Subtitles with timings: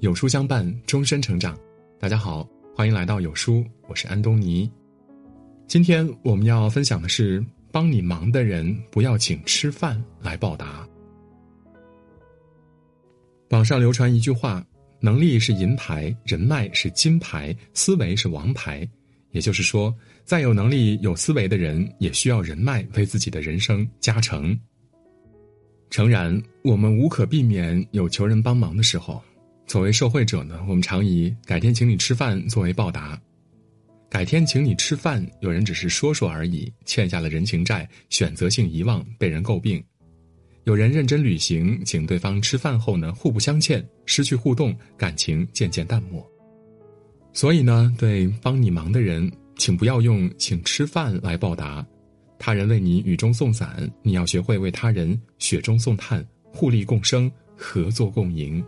[0.00, 1.58] 有书相伴，终身成长。
[1.98, 4.70] 大家好，欢迎来到有书，我是安东尼。
[5.66, 10.86] 今天我们要分享的是：帮你忙的人不要请吃饭来报答。
[13.48, 14.62] 网上流传一句话：
[15.00, 18.86] 能力是银牌，人脉是金牌，思维是王牌。
[19.30, 19.94] 也就是说，
[20.24, 24.58] 再有能力、有思维的人，也需要人脉为自己的人生加成。
[25.88, 29.22] 诚然，我们无可避免有求人帮忙的时候。
[29.66, 33.20] 作为受惠者呢，我们常以“改天请你吃饭”作为报答。
[34.08, 39.82] 改天请你吃饭，有人只是说说而已，欠下了人情债，选择性遗忘，被人诟病；
[40.64, 46.24] 有人认真履行，请对方吃饭后呢，互不相欠，失去互动，感情渐渐淡漠。
[47.32, 51.84] 所以呢，对帮你忙的人，请不要用请吃饭来报答。
[52.38, 58.62] 他人为你雨中送伞，你要学会为他人雪中送炭，互利共生，合作共赢。《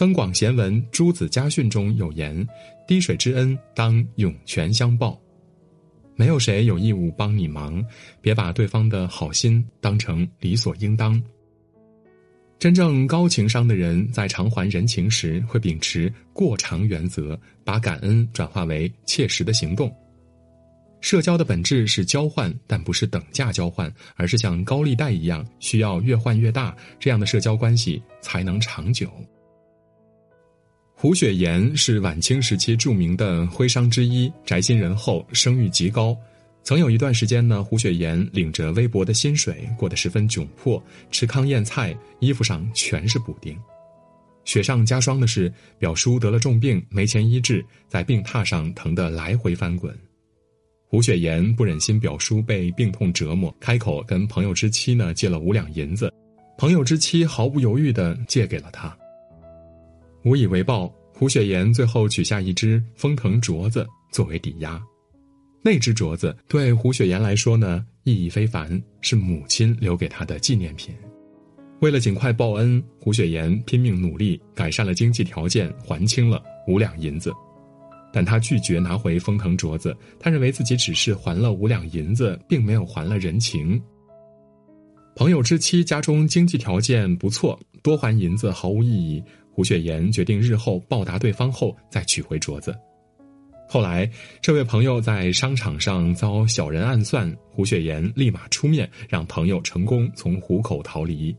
[0.00, 2.48] 增广贤文·诸子家训》中有言
[2.88, 5.20] ：“滴水之恩，当涌泉相报。”
[6.16, 7.84] 没有谁有义务帮你忙，
[8.22, 11.22] 别把对方的好心当成理所应当。
[12.58, 19.94] 真正高情商的人，在偿还人情时，会秉持过长原则，把感恩转化为切实的行动。
[21.02, 29.12] 社交的本质是交换，但不是等价交换，而是像高利贷一样，需要越换越大，这样的社交关系才能长久。
[31.02, 36.14] 胡雪岩是晚清时期著名的徽商之一，宅心仁厚，声誉极高。
[36.62, 43.56] 曾有一段时间呢，胡雪岩领着微薄的薪水，过得十分窘迫，吃糠咽菜，衣服上全是补丁。
[44.44, 49.98] 雪上加霜的是，表叔得了重病，没钱医治，在病榻上疼得来回翻滚。
[50.84, 56.12] 胡雪岩不忍心表叔被病痛折磨，开口跟朋友之妻呢借了五两银子，
[56.58, 58.94] 朋友之妻毫不犹豫地借给了他。
[60.22, 64.80] 无以为报，胡雪岩最后取下一只风腾镯子作为抵押。
[65.62, 70.94] 那只镯子对胡雪岩来说呢，意义非凡，是母亲留给他的纪念品。
[71.80, 77.32] 为了尽快报恩，胡雪岩拼命努力，改善了经济条件，还清了五两银子。
[78.12, 83.80] 但他拒绝拿回风腾镯子，他认为自己只是还了五两银子，并没有还了人情。
[85.14, 89.22] 朋友之妻家中经济条件不错，多还银子毫无意义。
[89.52, 92.74] 胡雪岩决定日后报答对方后再取回镯子。
[93.68, 94.10] 后来，
[94.40, 101.36] 这位朋友在商场上遭小人暗算，胡雪岩立马出面让朋友成功从虎口逃离。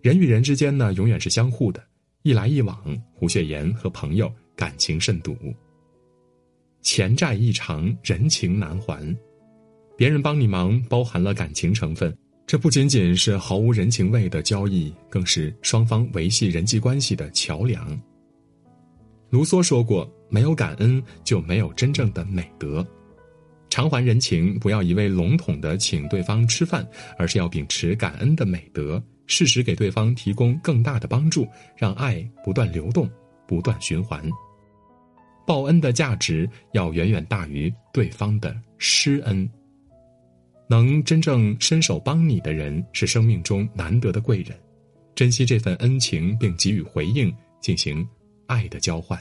[0.00, 1.82] 人与人之间呢，永远是相互的，
[2.22, 2.78] 一来一往，
[3.12, 5.36] 胡雪岩和朋友感情甚笃。
[6.82, 9.16] 钱债一偿，人情难还，
[9.96, 12.16] 别人帮你忙，包含了感情成分。
[12.52, 17.98] 这不仅仅是毫无人情味的交易，更是双方维系人际关系的桥梁。
[19.30, 22.86] 卢梭说过：“没有感恩，就没有真正的美德。
[23.70, 26.86] 偿还人情，不要一味笼统的请对方吃饭，
[27.16, 33.10] 而是要秉持感恩的美德，适时给对方提供更大的帮助，让爱不断流动，
[33.48, 34.22] 不断循环。
[35.46, 39.48] 报恩的价值要远远大于对方的施恩。”
[40.72, 44.58] 能真正伸手帮你的人是生命中难得的贵人，
[45.14, 48.08] 珍惜这份恩情并给予回应，进行
[48.46, 49.20] 爱的交换。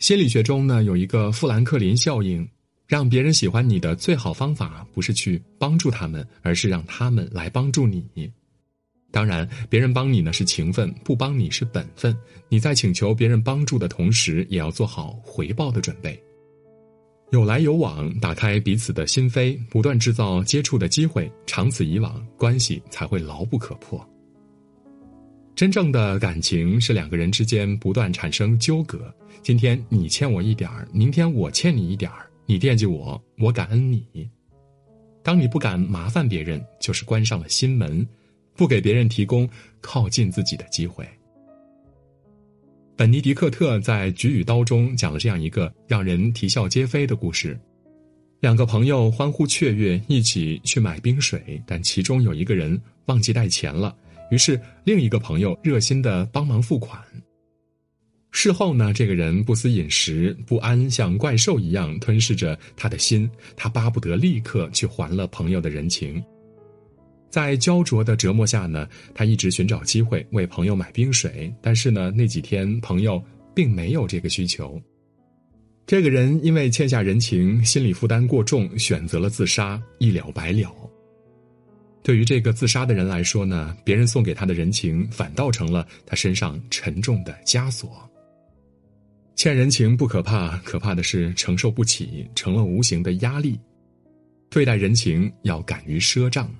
[0.00, 2.44] 心理学中呢有一个富兰克林效应，
[2.88, 8.04] 让别人喜欢你的最好方法不是去帮助他们，而是让他们来帮助你。
[9.12, 12.12] 当然，别人帮你呢是情分，不帮你是本分。
[12.48, 16.20] 你在请求别人帮助的同时，也要做好回报的准备。
[17.30, 24.02] 有来有往，打开彼此的心扉，不断制造接触的机会，长此以往，关系才会牢不可破。
[25.54, 34.06] 真正的感情是两个人之间不断产生纠葛，今天你欠我一点儿，明天我欠你一点儿，你惦记我，我感恩你。
[35.22, 38.06] 当你不敢麻烦别人，就是关上了心门，
[38.56, 39.46] 不给别人提供
[39.82, 41.06] 靠近自己的机会。
[42.98, 47.56] 本尼迪克特在《菊与刀》中讲了这样一个让人啼笑皆非的故事：
[48.40, 53.94] 两个朋友欢呼雀跃，一起去买冰水，但其中有一个人忘记带钱了，
[54.32, 57.00] 于是另一个朋友热心的帮忙付款。
[58.32, 66.20] 事后呢，这个人不思饮食，不安像怪兽一样吞噬着他的心，他巴不得立刻去还了朋友的人情。
[67.30, 73.22] 在焦灼的折磨下呢，他一直寻找机会为朋友买冰水，但是呢，那几天朋友
[73.54, 74.80] 并没有这个需求。
[75.86, 80.70] 这个人因为欠下人情，心理负担过重，选择了自杀，一了百了。
[82.02, 87.90] 对于这个自杀的人来说呢，别人送给他的人情反倒成了他身上沉重的枷锁。
[89.34, 93.58] 欠人情不可怕，可怕的是承受不起，成了无形的压力。
[94.50, 96.50] 对待人情要敢于赊账，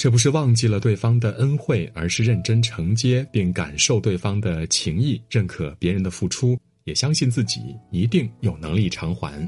[0.00, 7.60] 这不是忘记了对方的恩惠，而是认真承接并感受对方的情谊，认可别人的付出，也相信自己
[7.90, 9.46] 一定有能力偿还。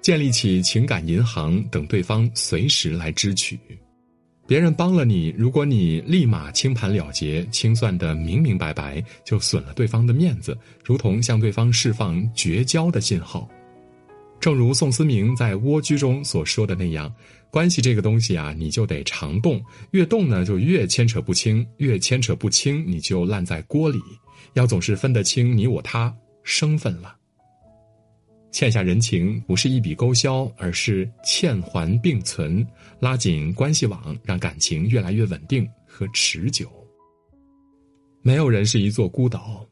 [0.00, 3.60] 建立起情感银行，等对方随时来支取。
[4.46, 13.46] 别人帮了你，如果你立马清盘了结，清算的明明白白，就损了对方的面子，如同向对方释放绝交的信号。
[14.44, 17.10] 正如宋思明在《蜗居》中所说的那样，
[17.50, 19.58] 关系这个东西啊，你就得常动，
[19.92, 23.98] 越动呢就越牵扯不清，越牵扯不清，你就烂在锅里。
[24.52, 27.16] 要总是分得清你我他生分了。
[28.52, 32.66] 欠下人情不是一笔勾销，而是欠还并存，
[33.00, 36.70] 拉紧关系网，让感情越来越稳定和持久。
[38.20, 39.66] 没有人是一座孤岛，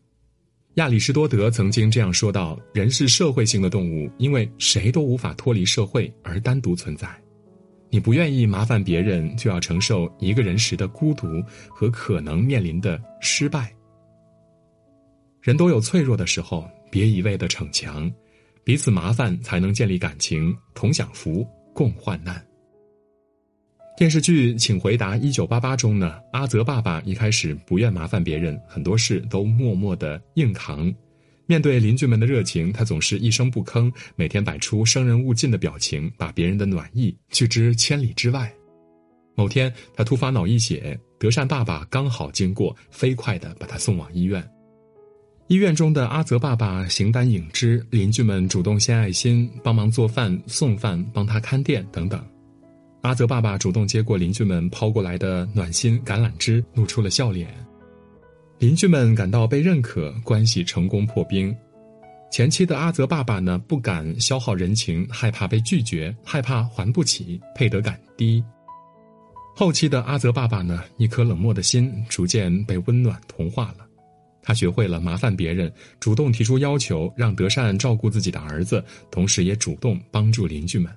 [0.77, 7.09] 亚里士多德曾经这样说道：“人是社会性的动物，因为谁都无法脱离社会而单独存在。
[7.91, 11.27] 你不愿意麻烦别人，就要承受一个人时的孤独
[11.69, 13.71] 和可能面临的失败。
[15.43, 18.11] 人都有脆弱的时候，别一味的逞强。”
[18.65, 22.41] 彼此麻烦才能建立感情，同享福，共患难。
[23.95, 30.93] 电视剧《请回答一九八八》中呢，阿泽爸爸一开始不愿麻烦别人，很多事都默默的硬扛。
[31.47, 38.51] 面对邻居们的热情，他总是一声不吭，每天摆出生人勿近的表情，把别人的暖意拒之千里之外。
[39.35, 44.43] 某天，他突发脑溢血，德善爸爸刚好经过，飞快的把他送往医院。
[45.49, 52.25] 医院中的阿泽爸爸形单影只，邻居们主动献爱心，帮忙做饭、送饭、帮他看店等等。
[53.03, 57.53] 阿泽爸爸主动接过邻居们抛过来的暖心橄榄枝，露出了笑脸。
[58.61, 61.55] 邻居们感到被认可，关系成功破冰。
[62.31, 68.43] 前期的阿泽爸爸呢，不敢消耗人情，害怕被拒绝，害怕还不起，配得感低。
[69.57, 73.85] 后期的阿泽爸爸呢，一颗冷漠的心逐渐被温暖同化了。
[74.45, 80.91] 他学会了麻烦别人，主动提出要求，让德善照顾自己的儿子，同时也主动帮助邻居们。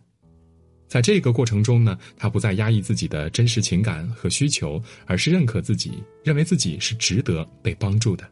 [0.88, 8.24] 在这个过程中呢，他不再压抑自己的真实情感和需求，而是认可自己，认为自己是值得被帮助的，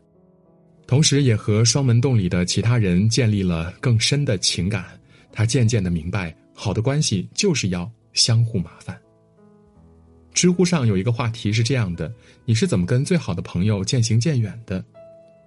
[0.85, 4.85] 同时也和双门洞里的其他人建立了更深的情感。
[5.31, 8.95] 他渐渐的明白，好的关系就是要相互麻烦。
[10.31, 12.13] 知乎上有一个话题是这样的：
[12.45, 14.83] 你是怎么跟最好的朋友渐行渐远的？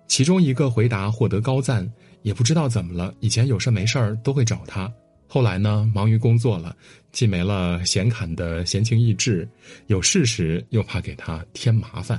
[0.09, 1.89] 其中一个回答获得高赞，
[2.23, 4.93] 也不知道怎么了，以前有事没事儿都会找他，
[5.29, 6.75] 后来呢，忙于工作了，
[7.13, 9.49] 既没了闲侃的闲情逸致，
[9.89, 12.19] 有事时又怕给他添麻烦，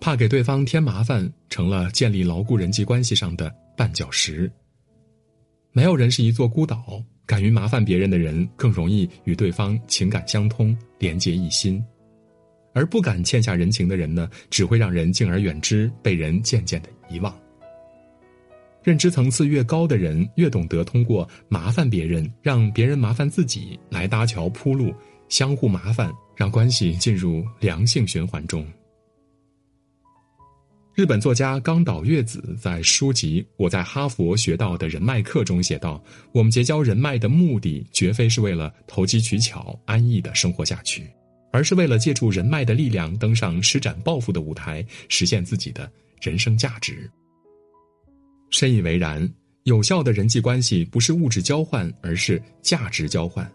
[0.00, 4.50] 怕给对方添麻烦，成了建立牢固人际关系上的绊脚石。
[5.72, 11.84] 没有人是一座孤岛，敢于麻烦别人的人，更容易与对方情感相通，连结一心。
[12.72, 17.36] 而不敢欠下人情的人呢，只会让人敬而远之，被人渐渐的遗忘。
[18.82, 24.94] 认知层次越高的人，越懂得通过麻烦别人，让别人麻烦自己，来搭桥铺路，
[25.28, 28.66] 相互麻烦，让关系进入良性循环中。
[30.94, 36.02] 日本作家冈岛月子在书籍《我在哈佛学到的人脉课》中写道
[36.32, 41.08] ：“我们结交人脉的目的，绝非是为了投机取巧、安逸的生活下去。”
[41.52, 45.90] 而是为了借助人脉的力量登上施展抱负的舞台，实现自己的
[46.20, 47.10] 人生价值。
[48.50, 49.26] 深以为然，
[49.64, 53.50] 有效的人际关系不是物质交换，而是价值交换。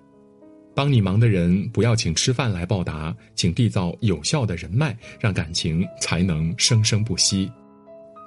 [0.74, 7.50] 帮你忙的人不要请吃饭来报答，请缔造有效的人脉，让感情才能生生不息。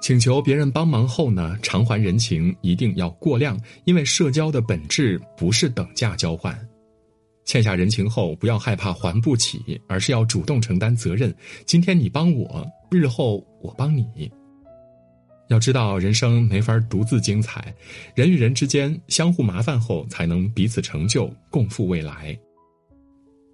[0.01, 6.57] 请求别人帮忙后呢，偿还人情一定要过量，因为社交的本质不是等价交换。
[7.45, 11.35] 欠下人情后，不要害怕还不起，而是要主动承担责任。
[11.65, 14.31] 今天你帮我，日后我帮你。
[15.49, 17.73] 要知道，人生没法独自精彩，
[18.15, 22.39] 人与人之间相互麻烦后，才能彼此成就，共赴未来。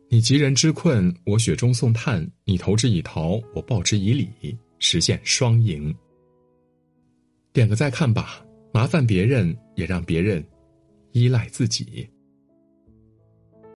[0.09, 5.93] 你急人之困，我雪中送炭；你投之以桃，我报之以礼，实现双赢。
[7.53, 10.45] 点个再看吧，麻烦别人，也让别人
[11.13, 12.07] 依赖自己。